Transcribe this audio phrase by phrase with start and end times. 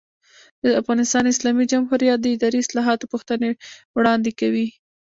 [0.63, 3.49] د افغانستان اسلامي جمهوریت د اداري اصلاحاتو پوښتنې
[3.95, 4.67] وړاندې کوي.